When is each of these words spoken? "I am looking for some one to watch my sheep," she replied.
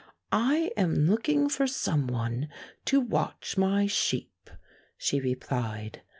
"I 0.31 0.71
am 0.75 0.95
looking 1.05 1.47
for 1.47 1.67
some 1.67 2.07
one 2.07 2.49
to 2.85 2.99
watch 2.99 3.55
my 3.55 3.85
sheep," 3.85 4.49
she 4.97 5.19
replied. 5.19 6.01